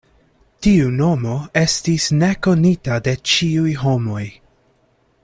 [0.67, 4.27] Tiu nomo estis nekonita de ĉiuj homoj.